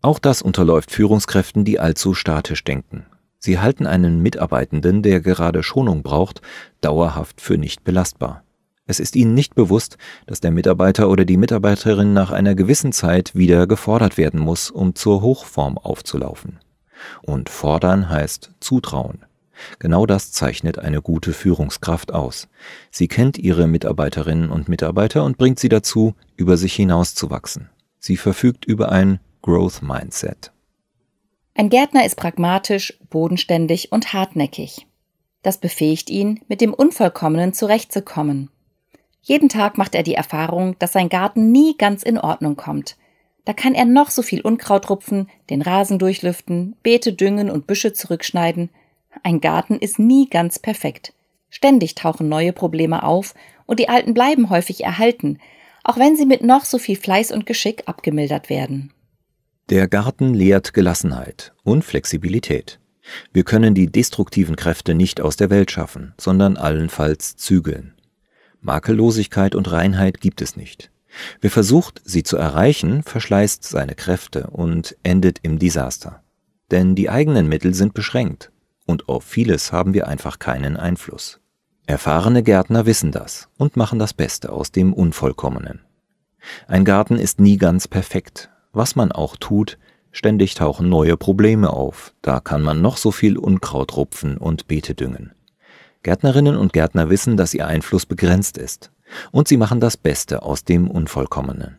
Auch 0.02 0.18
das 0.18 0.42
unterläuft 0.42 0.90
Führungskräften, 0.90 1.64
die 1.64 1.78
allzu 1.78 2.14
statisch 2.14 2.64
denken. 2.64 3.06
Sie 3.38 3.58
halten 3.58 3.86
einen 3.86 4.20
Mitarbeitenden, 4.20 5.02
der 5.02 5.20
gerade 5.20 5.62
Schonung 5.62 6.02
braucht, 6.02 6.42
dauerhaft 6.80 7.40
für 7.40 7.58
nicht 7.58 7.84
belastbar. 7.84 8.44
Es 8.90 8.98
ist 8.98 9.14
ihnen 9.14 9.34
nicht 9.34 9.54
bewusst, 9.54 9.98
dass 10.26 10.40
der 10.40 10.50
Mitarbeiter 10.50 11.08
oder 11.10 11.24
die 11.24 11.36
Mitarbeiterin 11.36 12.12
nach 12.12 12.32
einer 12.32 12.56
gewissen 12.56 12.90
Zeit 12.90 13.36
wieder 13.36 13.68
gefordert 13.68 14.18
werden 14.18 14.40
muss, 14.40 14.68
um 14.68 14.96
zur 14.96 15.22
Hochform 15.22 15.78
aufzulaufen. 15.78 16.58
Und 17.22 17.50
fordern 17.50 18.10
heißt 18.10 18.50
zutrauen. 18.58 19.24
Genau 19.78 20.06
das 20.06 20.32
zeichnet 20.32 20.80
eine 20.80 21.02
gute 21.02 21.32
Führungskraft 21.32 22.12
aus. 22.12 22.48
Sie 22.90 23.06
kennt 23.06 23.38
ihre 23.38 23.68
Mitarbeiterinnen 23.68 24.50
und 24.50 24.68
Mitarbeiter 24.68 25.22
und 25.22 25.38
bringt 25.38 25.60
sie 25.60 25.68
dazu, 25.68 26.16
über 26.34 26.56
sich 26.56 26.74
hinauszuwachsen. 26.74 27.68
Sie 28.00 28.16
verfügt 28.16 28.64
über 28.64 28.90
ein 28.90 29.20
Growth 29.40 29.82
Mindset. 29.82 30.50
Ein 31.54 31.68
Gärtner 31.68 32.04
ist 32.04 32.16
pragmatisch, 32.16 32.98
bodenständig 33.08 33.92
und 33.92 34.12
hartnäckig. 34.12 34.88
Das 35.42 35.58
befähigt 35.58 36.10
ihn, 36.10 36.40
mit 36.48 36.60
dem 36.60 36.74
Unvollkommenen 36.74 37.52
zurechtzukommen. 37.52 38.50
Jeden 39.22 39.48
Tag 39.48 39.78
macht 39.78 39.94
er 39.94 40.02
die 40.02 40.14
Erfahrung, 40.14 40.76
dass 40.78 40.92
sein 40.92 41.08
Garten 41.08 41.52
nie 41.52 41.76
ganz 41.76 42.02
in 42.02 42.18
Ordnung 42.18 42.56
kommt. 42.56 42.96
Da 43.44 43.52
kann 43.52 43.74
er 43.74 43.84
noch 43.84 44.10
so 44.10 44.22
viel 44.22 44.40
Unkraut 44.40 44.90
rupfen, 44.90 45.28
den 45.50 45.62
Rasen 45.62 45.98
durchlüften, 45.98 46.76
Beete 46.82 47.12
düngen 47.12 47.50
und 47.50 47.66
Büsche 47.66 47.92
zurückschneiden. 47.92 48.70
Ein 49.22 49.40
Garten 49.40 49.76
ist 49.76 49.98
nie 49.98 50.28
ganz 50.28 50.58
perfekt. 50.58 51.12
Ständig 51.48 51.94
tauchen 51.94 52.28
neue 52.28 52.52
Probleme 52.52 53.02
auf 53.02 53.34
und 53.66 53.80
die 53.80 53.88
alten 53.88 54.14
bleiben 54.14 54.50
häufig 54.50 54.84
erhalten, 54.84 55.38
auch 55.82 55.98
wenn 55.98 56.16
sie 56.16 56.26
mit 56.26 56.42
noch 56.42 56.64
so 56.64 56.78
viel 56.78 56.96
Fleiß 56.96 57.32
und 57.32 57.46
Geschick 57.46 57.82
abgemildert 57.86 58.50
werden. 58.50 58.92
Der 59.68 59.88
Garten 59.88 60.34
lehrt 60.34 60.74
Gelassenheit 60.74 61.52
und 61.62 61.84
Flexibilität. 61.84 62.78
Wir 63.32 63.44
können 63.44 63.74
die 63.74 63.90
destruktiven 63.90 64.56
Kräfte 64.56 64.94
nicht 64.94 65.20
aus 65.20 65.36
der 65.36 65.50
Welt 65.50 65.70
schaffen, 65.70 66.14
sondern 66.18 66.56
allenfalls 66.56 67.36
zügeln. 67.36 67.94
Makellosigkeit 68.60 69.54
und 69.54 69.70
Reinheit 69.70 70.20
gibt 70.20 70.42
es 70.42 70.56
nicht. 70.56 70.90
Wer 71.40 71.50
versucht, 71.50 72.02
sie 72.04 72.22
zu 72.22 72.36
erreichen, 72.36 73.02
verschleißt 73.02 73.64
seine 73.64 73.94
Kräfte 73.94 74.48
und 74.50 74.96
endet 75.02 75.40
im 75.42 75.58
Desaster. 75.58 76.22
Denn 76.70 76.94
die 76.94 77.10
eigenen 77.10 77.48
Mittel 77.48 77.74
sind 77.74 77.94
beschränkt 77.94 78.52
und 78.86 79.08
auf 79.08 79.24
vieles 79.24 79.72
haben 79.72 79.94
wir 79.94 80.06
einfach 80.06 80.38
keinen 80.38 80.76
Einfluss. 80.76 81.40
Erfahrene 81.86 82.42
Gärtner 82.42 82.86
wissen 82.86 83.10
das 83.10 83.48
und 83.56 83.76
machen 83.76 83.98
das 83.98 84.14
Beste 84.14 84.52
aus 84.52 84.70
dem 84.70 84.92
Unvollkommenen. 84.92 85.80
Ein 86.68 86.84
Garten 86.84 87.16
ist 87.16 87.40
nie 87.40 87.56
ganz 87.56 87.88
perfekt. 87.88 88.50
Was 88.72 88.94
man 88.94 89.10
auch 89.10 89.36
tut, 89.36 89.78
ständig 90.12 90.54
tauchen 90.54 90.88
neue 90.88 91.16
Probleme 91.16 91.70
auf. 91.70 92.14
Da 92.22 92.40
kann 92.40 92.62
man 92.62 92.80
noch 92.80 92.96
so 92.96 93.10
viel 93.10 93.36
Unkraut 93.36 93.96
rupfen 93.96 94.36
und 94.36 94.68
Beete 94.68 94.94
düngen. 94.94 95.32
Gärtnerinnen 96.02 96.56
und 96.56 96.72
Gärtner 96.72 97.10
wissen, 97.10 97.36
dass 97.36 97.54
ihr 97.54 97.66
Einfluss 97.66 98.06
begrenzt 98.06 98.56
ist, 98.56 98.90
und 99.32 99.48
sie 99.48 99.56
machen 99.56 99.80
das 99.80 99.96
Beste 99.96 100.42
aus 100.42 100.64
dem 100.64 100.90
Unvollkommenen. 100.90 101.78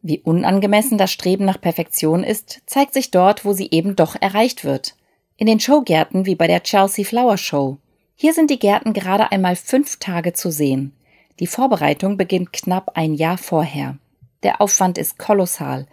Wie 0.00 0.20
unangemessen 0.20 0.96
das 0.96 1.10
Streben 1.10 1.44
nach 1.44 1.60
Perfektion 1.60 2.22
ist, 2.22 2.60
zeigt 2.66 2.94
sich 2.94 3.10
dort, 3.10 3.44
wo 3.44 3.52
sie 3.52 3.68
eben 3.70 3.96
doch 3.96 4.16
erreicht 4.18 4.64
wird. 4.64 4.94
In 5.36 5.46
den 5.46 5.60
Showgärten 5.60 6.24
wie 6.24 6.36
bei 6.36 6.46
der 6.46 6.62
Chelsea 6.62 7.04
Flower 7.04 7.36
Show. 7.36 7.78
Hier 8.14 8.32
sind 8.32 8.50
die 8.50 8.58
Gärten 8.58 8.92
gerade 8.92 9.30
einmal 9.30 9.56
fünf 9.56 9.98
Tage 9.98 10.32
zu 10.32 10.50
sehen. 10.50 10.92
Die 11.40 11.46
Vorbereitung 11.46 12.16
beginnt 12.16 12.52
knapp 12.52 12.92
ein 12.94 13.14
Jahr 13.14 13.38
vorher. 13.38 13.98
Der 14.42 14.60
Aufwand 14.60 14.98
ist 14.98 15.18
kolossal. 15.18 15.86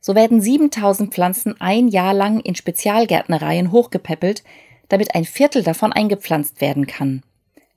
So 0.00 0.14
werden 0.14 0.40
7000 0.40 1.14
Pflanzen 1.14 1.60
ein 1.60 1.88
Jahr 1.88 2.14
lang 2.14 2.40
in 2.40 2.56
Spezialgärtnereien 2.56 3.70
hochgepäppelt, 3.70 4.42
damit 4.92 5.14
ein 5.14 5.24
Viertel 5.24 5.62
davon 5.62 5.90
eingepflanzt 5.90 6.60
werden 6.60 6.86
kann. 6.86 7.22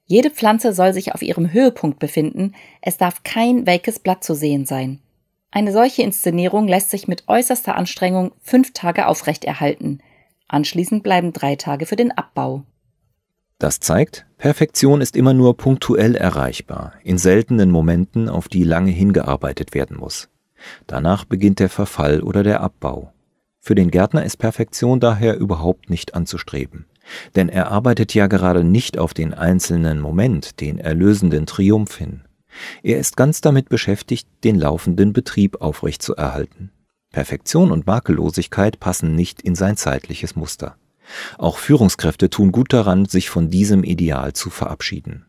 Jede 0.05 0.29
Pflanze 0.29 0.73
soll 0.73 0.93
sich 0.93 1.15
auf 1.15 1.21
ihrem 1.21 1.51
Höhepunkt 1.51 1.97
befinden, 1.97 2.53
es 2.81 2.97
darf 2.97 3.23
kein 3.23 3.65
welkes 3.65 3.99
Blatt 3.99 4.23
zu 4.23 4.35
sehen 4.35 4.65
sein. 4.65 4.99
Eine 5.49 5.71
solche 5.71 6.03
Inszenierung 6.03 6.67
lässt 6.67 6.89
sich 6.89 7.07
mit 7.07 7.23
äußerster 7.27 7.75
Anstrengung 7.77 8.33
fünf 8.41 8.73
Tage 8.73 9.07
aufrechterhalten. 9.07 10.01
Anschließend 10.49 11.03
bleiben 11.03 11.31
drei 11.31 11.55
Tage 11.55 11.85
für 11.85 11.95
den 11.95 12.11
Abbau. 12.11 12.63
Das 13.57 13.79
zeigt, 13.79 14.25
Perfektion 14.37 14.99
ist 14.99 15.15
immer 15.15 15.33
nur 15.33 15.55
punktuell 15.55 16.15
erreichbar, 16.15 16.95
in 17.05 17.17
seltenen 17.17 17.71
Momenten, 17.71 18.27
auf 18.27 18.49
die 18.49 18.65
lange 18.65 18.91
hingearbeitet 18.91 19.73
werden 19.73 19.95
muss. 19.95 20.27
Danach 20.87 21.23
beginnt 21.23 21.59
der 21.59 21.69
Verfall 21.69 22.21
oder 22.21 22.43
der 22.43 22.59
Abbau. 22.59 23.13
Für 23.61 23.75
den 23.75 23.89
Gärtner 23.89 24.25
ist 24.25 24.37
Perfektion 24.37 24.99
daher 24.99 25.37
überhaupt 25.37 25.89
nicht 25.89 26.13
anzustreben. 26.13 26.85
Denn 27.35 27.49
er 27.49 27.71
arbeitet 27.71 28.13
ja 28.13 28.27
gerade 28.27 28.63
nicht 28.63 28.97
auf 28.97 29.13
den 29.13 29.33
einzelnen 29.33 29.99
Moment, 29.99 30.59
den 30.59 30.79
erlösenden 30.79 31.45
Triumph 31.45 31.97
hin. 31.97 32.21
Er 32.83 32.99
ist 32.99 33.17
ganz 33.17 33.41
damit 33.41 33.69
beschäftigt, 33.69 34.27
den 34.43 34.57
laufenden 34.57 35.13
Betrieb 35.13 35.61
aufrechtzuerhalten. 35.61 36.71
Perfektion 37.11 37.71
und 37.71 37.87
Makellosigkeit 37.87 38.79
passen 38.79 39.15
nicht 39.15 39.41
in 39.41 39.55
sein 39.55 39.77
zeitliches 39.77 40.35
Muster. 40.35 40.75
Auch 41.37 41.57
Führungskräfte 41.57 42.29
tun 42.29 42.51
gut 42.51 42.73
daran, 42.73 43.05
sich 43.05 43.29
von 43.29 43.49
diesem 43.49 43.83
Ideal 43.83 44.33
zu 44.33 44.49
verabschieden. 44.49 45.25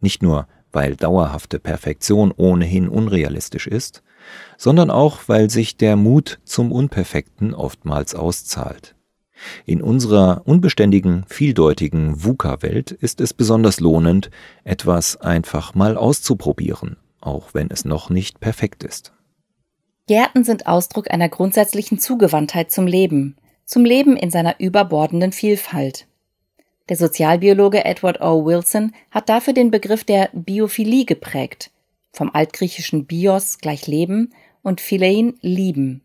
Nicht 0.00 0.22
nur, 0.22 0.48
weil 0.72 0.96
dauerhafte 0.96 1.58
Perfektion 1.58 2.32
ohnehin 2.36 2.88
unrealistisch 2.88 3.66
ist, 3.66 4.02
sondern 4.56 4.90
auch, 4.90 5.20
weil 5.26 5.50
sich 5.50 5.76
der 5.76 5.96
Mut 5.96 6.40
zum 6.44 6.72
Unperfekten 6.72 7.54
oftmals 7.54 8.14
auszahlt. 8.14 8.94
In 9.66 9.82
unserer 9.82 10.42
unbeständigen, 10.44 11.24
vieldeutigen 11.28 12.24
VUCA-Welt 12.24 12.90
ist 12.90 13.20
es 13.20 13.34
besonders 13.34 13.80
lohnend, 13.80 14.30
etwas 14.64 15.16
einfach 15.20 15.74
mal 15.74 15.96
auszuprobieren, 15.96 16.96
auch 17.20 17.54
wenn 17.54 17.70
es 17.70 17.84
noch 17.84 18.10
nicht 18.10 18.40
perfekt 18.40 18.82
ist. 18.84 19.12
Gärten 20.06 20.44
sind 20.44 20.66
Ausdruck 20.66 21.10
einer 21.10 21.28
grundsätzlichen 21.28 21.98
Zugewandtheit 21.98 22.72
zum 22.72 22.86
Leben, 22.86 23.36
zum 23.64 23.84
Leben 23.84 24.16
in 24.16 24.30
seiner 24.30 24.58
überbordenden 24.58 25.32
Vielfalt. 25.32 26.06
Der 26.88 26.96
Sozialbiologe 26.96 27.84
Edward 27.84 28.20
O. 28.20 28.44
Wilson 28.44 28.92
hat 29.12 29.28
dafür 29.28 29.52
den 29.52 29.70
Begriff 29.70 30.02
der 30.02 30.28
Biophilie 30.32 31.04
geprägt, 31.04 31.70
vom 32.12 32.30
altgriechischen 32.32 33.06
bios 33.06 33.58
gleich 33.58 33.86
Leben 33.86 34.34
und 34.62 34.80
philein 34.80 35.34
lieben. 35.40 36.02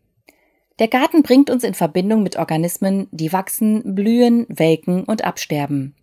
Der 0.78 0.88
Garten 0.88 1.22
bringt 1.22 1.48
uns 1.48 1.64
in 1.64 1.72
Verbindung 1.72 2.22
mit 2.22 2.36
Organismen, 2.36 3.08
die 3.10 3.32
wachsen, 3.32 3.94
blühen, 3.94 4.44
welken 4.48 5.04
und 5.04 5.24
absterben. 5.24 5.94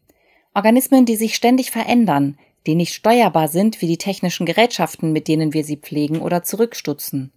Organismen, 0.55 1.05
die 1.05 1.15
sich 1.15 1.35
ständig 1.35 1.69
verändern, 1.69 2.37
die 2.65 2.75
nicht 2.75 2.93
steuerbar 2.93 3.49
sind 3.49 3.81
wie 3.81 3.87
die 3.87 3.97
technischen 3.97 4.45
Gerätschaften, 4.45 5.11
mit 5.11 5.27
denen 5.27 5.53
wir 5.53 5.63
sie 5.63 5.77
pflegen 5.77 6.21
oder 6.21 6.43
zurückstutzen. 6.43 7.31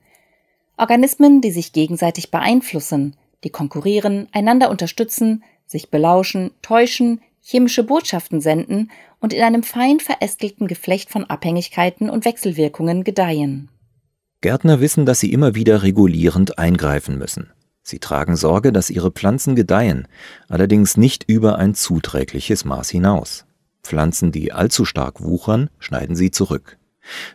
Organismen, 0.79 1.41
die 1.41 1.51
sich 1.51 1.73
gegenseitig 1.73 2.31
beeinflussen, 2.31 3.17
die 3.45 3.51
konkurrieren, 3.51 4.29
einander 4.33 4.71
unterstützen, 4.71 5.45
sich 5.67 5.91
belauschen, 5.91 6.53
täuschen, 6.63 7.21
chemische 7.43 7.85
Botschaften 7.85 8.41
senden 8.41 8.91
und 9.21 9.33
in 9.33 9.43
einem 9.43 9.63
fein 9.63 10.01
verästelten 10.01 10.69
Geflecht 10.69 11.11
von 11.11 11.25
Abhängigkeiten 11.25 12.09
und 12.09 12.25
Wechselwirkungen 12.25 13.05
gedeihen. 13.05 13.69
Gärtner 14.41 14.81
wissen, 14.81 15.07
dass 15.07 15.21
sie 15.21 15.33
immer 15.33 15.55
wieder 15.55 15.83
regulierend 15.83 16.59
eingreifen 16.59 17.19
müssen. 17.19 17.51
Sie 17.83 18.01
tragen 18.01 18.37
Sorge, 18.37 18.73
dass 18.73 18.91
ihre 18.91 19.11
Pflanzen 19.11 19.55
gedeihen, 19.55 20.09
allerdings 20.49 20.97
nicht 20.97 21.25
über 21.29 21.59
ein 21.59 21.75
zuträgliches 21.75 22.65
Maß 22.65 22.91
hinaus. 22.91 23.47
Pflanzen, 23.83 24.33
die 24.33 24.53
allzu 24.53 24.85
stark 24.85 25.23
wuchern, 25.23 25.71
schneiden 25.79 26.17
sie 26.17 26.31
zurück. 26.31 26.79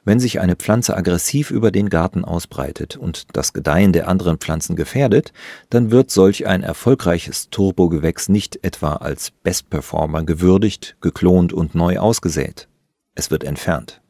Wenn 0.04 0.20
sich 0.20 0.40
eine 0.40 0.58
Pflanze 0.58 0.98
aggressiv 0.98 1.52
über 1.52 1.72
den 1.72 1.90
Garten 1.90 2.26
ausbreitet 2.26 2.98
und 2.98 3.28
das 3.34 3.54
Gedeihen 3.54 3.94
der 3.94 4.08
anderen 4.10 4.38
Pflanzen 4.38 4.76
gefährdet, 4.76 5.32
dann 5.70 5.92
wird 5.92 6.12
solch 6.12 6.46
ein 6.46 6.64
erfolgreiches 6.64 7.50
Turbogewächs 7.50 8.28
nicht 8.30 8.64
etwa 8.64 8.96
als 8.96 9.32
Best 9.32 9.70
Performer 9.70 10.24
gewürdigt, 10.24 10.98
geklont 11.00 11.54
und 11.54 11.76
neu 11.76 12.00
ausgesät. 12.00 12.68
Es 13.16 13.32
wird 13.32 13.46
entfernt. 13.46 14.01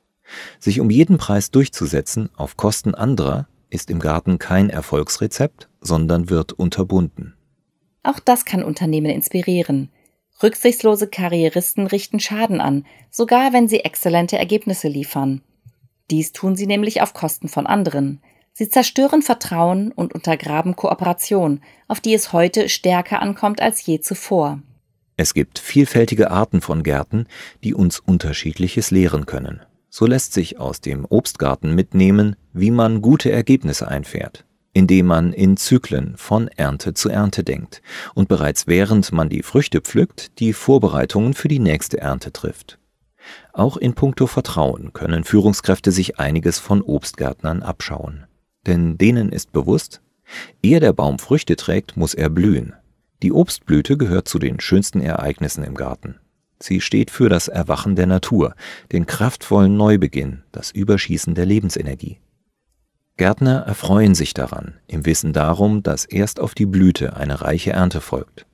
Sich 0.59 0.79
um 0.79 0.89
jeden 0.89 1.17
Preis 1.17 1.51
durchzusetzen 1.51 2.29
auf 2.35 2.57
Kosten 2.57 2.95
anderer 2.95 3.47
ist 3.69 3.89
im 3.89 3.99
Garten 3.99 4.37
kein 4.37 4.69
Erfolgsrezept, 4.69 5.69
sondern 5.79 6.29
wird 6.29 6.53
unterbunden. 6.53 7.35
Auch 8.03 8.19
das 8.19 8.45
kann 8.45 8.63
Unternehmen 8.63 9.11
inspirieren. 9.11 9.89
Rücksichtslose 10.43 11.07
Karrieristen 11.07 11.87
richten 11.87 12.19
Schaden 12.19 12.61
an, 12.61 12.85
sogar 13.09 13.53
wenn 13.53 13.67
sie 13.67 13.79
exzellente 13.79 14.37
Ergebnisse 14.37 14.87
liefern. 14.87 15.41
Dies 16.09 16.33
tun 16.33 16.55
sie 16.55 16.67
nämlich 16.67 17.01
auf 17.01 17.13
Kosten 17.13 17.47
von 17.47 17.67
anderen. 17.67 18.21
Sie 18.53 18.67
zerstören 18.67 19.21
Vertrauen 19.21 19.91
und 19.91 20.13
untergraben 20.13 20.75
Kooperation, 20.75 21.61
auf 21.87 22.01
die 22.01 22.13
es 22.13 22.33
heute 22.33 22.69
stärker 22.69 23.21
ankommt 23.21 23.61
als 23.61 23.85
je 23.85 24.01
zuvor. 24.01 24.61
Es 25.15 25.33
gibt 25.33 25.59
vielfältige 25.59 26.31
Arten 26.31 26.61
von 26.61 26.83
Gärten, 26.83 27.27
die 27.63 27.73
uns 27.73 27.99
unterschiedliches 27.99 28.91
lehren 28.91 29.25
können. 29.25 29.61
So 29.93 30.05
lässt 30.05 30.31
sich 30.31 30.57
aus 30.57 30.79
dem 30.79 31.05
Obstgarten 31.05 31.75
mitnehmen, 31.75 32.37
wie 32.53 32.71
man 32.71 33.01
gute 33.01 33.29
Ergebnisse 33.29 33.89
einfährt, 33.89 34.45
indem 34.71 35.07
man 35.07 35.33
in 35.33 35.57
Zyklen 35.57 36.15
von 36.15 36.47
Ernte 36.47 36.93
zu 36.93 37.09
Ernte 37.09 37.43
denkt 37.43 37.81
und 38.15 38.29
bereits 38.29 38.67
während 38.67 39.11
man 39.11 39.27
die 39.27 39.43
Früchte 39.43 39.81
pflückt, 39.81 40.39
die 40.39 40.53
Vorbereitungen 40.53 41.33
für 41.33 41.49
die 41.49 41.59
nächste 41.59 41.99
Ernte 41.99 42.31
trifft. 42.31 42.79
Auch 43.51 43.75
in 43.75 43.93
puncto 43.93 44.27
Vertrauen 44.27 44.93
können 44.93 45.25
Führungskräfte 45.25 45.91
sich 45.91 46.19
einiges 46.19 46.57
von 46.57 46.81
Obstgärtnern 46.81 47.61
abschauen. 47.61 48.27
Denn 48.65 48.97
denen 48.97 49.29
ist 49.29 49.51
bewusst, 49.51 50.01
ehe 50.63 50.79
der 50.79 50.93
Baum 50.93 51.19
Früchte 51.19 51.57
trägt, 51.57 51.97
muss 51.97 52.13
er 52.13 52.29
blühen. 52.29 52.73
Die 53.21 53.33
Obstblüte 53.33 53.97
gehört 53.97 54.29
zu 54.29 54.39
den 54.39 54.61
schönsten 54.61 55.01
Ereignissen 55.01 55.65
im 55.65 55.75
Garten. 55.75 56.15
Sie 56.61 56.79
steht 56.79 57.09
für 57.09 57.27
das 57.27 57.47
Erwachen 57.47 57.95
der 57.95 58.05
Natur, 58.05 58.55
den 58.91 59.07
kraftvollen 59.07 59.75
Neubeginn, 59.75 60.43
das 60.51 60.71
Überschießen 60.71 61.33
der 61.33 61.45
Lebensenergie. 61.45 62.19
Gärtner 63.17 63.61
erfreuen 63.61 64.15
sich 64.15 64.33
daran, 64.33 64.75
im 64.87 65.05
Wissen 65.05 65.33
darum, 65.33 65.83
dass 65.83 66.05
erst 66.05 66.39
auf 66.39 66.53
die 66.53 66.65
Blüte 66.65 67.17
eine 67.17 67.41
reiche 67.41 67.71
Ernte 67.71 67.99
folgt. 67.99 68.45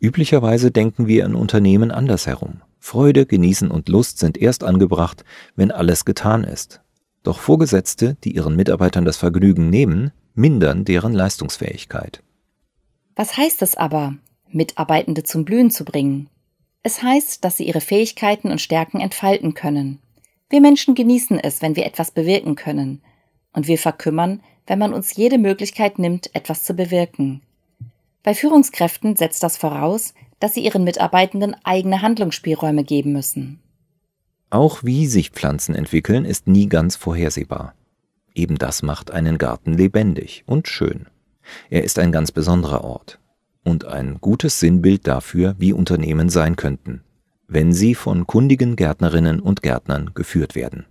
Üblicherweise 0.00 0.70
denken 0.70 1.06
wir 1.06 1.24
in 1.24 1.34
Unternehmen 1.34 1.90
andersherum. 1.90 2.62
Freude, 2.80 3.26
Genießen 3.26 3.70
und 3.70 3.88
Lust 3.88 4.18
sind 4.18 4.36
erst 4.38 4.64
angebracht, 4.64 5.24
wenn 5.56 5.70
alles 5.70 6.04
getan 6.04 6.44
ist. 6.44 6.80
Doch 7.22 7.38
Vorgesetzte, 7.38 8.16
die 8.24 8.34
ihren 8.34 8.56
Mitarbeitern 8.56 9.04
das 9.04 9.16
Vergnügen 9.16 9.68
nehmen, 9.70 10.12
mindern 10.34 10.84
deren 10.84 11.12
Leistungsfähigkeit. 11.12 12.22
Was 13.16 13.36
heißt 13.36 13.62
es 13.62 13.76
aber, 13.76 14.14
Mitarbeitende 14.48 15.24
zum 15.24 15.44
Blühen 15.44 15.70
zu 15.70 15.84
bringen? 15.84 16.28
Es 16.82 17.02
heißt, 17.02 17.44
dass 17.44 17.56
sie 17.56 17.64
ihre 17.64 17.80
Fähigkeiten 17.80 18.50
und 18.50 18.60
Stärken 18.60 19.00
entfalten 19.00 19.54
können. 19.54 19.98
Wir 20.48 20.60
Menschen 20.60 20.94
genießen 20.94 21.38
es, 21.38 21.60
wenn 21.60 21.76
wir 21.76 21.84
etwas 21.84 22.10
bewirken 22.10 22.54
können. 22.54 23.02
Und 23.52 23.66
wir 23.66 23.78
verkümmern, 23.78 24.42
wenn 24.66 24.78
man 24.78 24.94
uns 24.94 25.16
jede 25.16 25.38
Möglichkeit 25.38 25.98
nimmt, 25.98 26.34
etwas 26.34 26.62
zu 26.62 26.74
bewirken. 26.74 27.42
Bei 28.22 28.34
Führungskräften 28.34 29.16
setzt 29.16 29.42
das 29.42 29.56
voraus, 29.56 30.14
dass 30.40 30.54
sie 30.54 30.64
ihren 30.64 30.84
Mitarbeitenden 30.84 31.56
eigene 31.64 32.02
Handlungsspielräume 32.02 32.84
geben 32.84 33.12
müssen. 33.12 33.60
Auch 34.50 34.84
wie 34.84 35.06
sich 35.06 35.30
Pflanzen 35.30 35.74
entwickeln, 35.74 36.24
ist 36.24 36.46
nie 36.46 36.68
ganz 36.68 36.96
vorhersehbar. 36.96 37.74
Eben 38.34 38.56
das 38.56 38.82
macht 38.82 39.10
einen 39.10 39.36
Garten 39.36 39.74
lebendig 39.74 40.44
und 40.46 40.68
schön. 40.68 41.06
Er 41.70 41.82
ist 41.84 41.98
ein 41.98 42.12
ganz 42.12 42.30
besonderer 42.30 42.84
Ort 42.84 43.18
und 43.64 43.84
ein 43.84 44.18
gutes 44.20 44.60
Sinnbild 44.60 45.06
dafür, 45.06 45.54
wie 45.58 45.72
Unternehmen 45.72 46.28
sein 46.28 46.56
könnten, 46.56 47.02
wenn 47.46 47.72
sie 47.72 47.94
von 47.94 48.26
kundigen 48.26 48.76
Gärtnerinnen 48.76 49.40
und 49.40 49.62
Gärtnern 49.62 50.12
geführt 50.14 50.54
werden. 50.54 50.86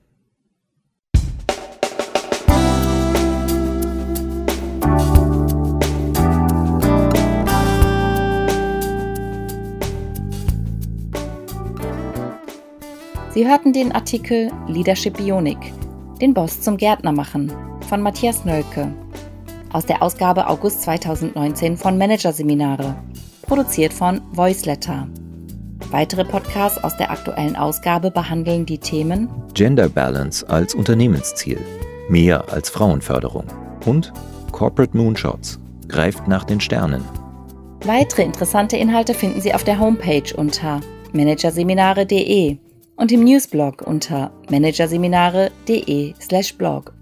Sie 13.33 13.47
hörten 13.47 13.71
den 13.71 13.91
Artikel 13.91 14.51
Leadership 14.67 15.17
Bionik, 15.17 15.59
den 16.19 16.33
Boss 16.33 16.59
zum 16.59 16.75
Gärtner 16.75 17.11
machen 17.11 17.51
von 17.87 18.01
Matthias 18.01 18.45
Nölke 18.45 18.91
aus 19.77 19.85
der 19.85 20.01
Ausgabe 20.01 20.47
August 20.47 20.81
2019 20.81 21.77
von 21.77 21.99
Managerseminare, 21.99 22.95
produziert 23.43 23.93
von 23.93 24.21
Voiceletter. 24.31 25.07
Weitere 25.91 26.25
Podcasts 26.25 26.83
aus 26.83 26.97
der 26.97 27.11
aktuellen 27.11 27.55
Ausgabe 27.55 28.09
behandeln 28.09 28.65
die 28.65 28.79
Themen 28.79 29.29
Gender 29.53 29.87
Balance 29.87 30.49
als 30.49 30.73
Unternehmensziel, 30.73 31.59
mehr 32.09 32.51
als 32.51 32.71
Frauenförderung 32.71 33.45
und 33.85 34.11
Corporate 34.51 34.97
Moonshots, 34.97 35.59
greift 35.87 36.27
nach 36.27 36.43
den 36.43 36.59
Sternen. 36.59 37.05
Weitere 37.85 38.23
interessante 38.23 38.77
Inhalte 38.77 39.13
finden 39.13 39.41
Sie 39.41 39.53
auf 39.53 39.63
der 39.63 39.79
Homepage 39.79 40.35
unter 40.35 40.81
managerseminare.de 41.13 42.57
und 42.95 43.11
im 43.11 43.23
Newsblog 43.23 43.83
unter 43.83 44.31
managerseminare.de/blog. 44.49 46.96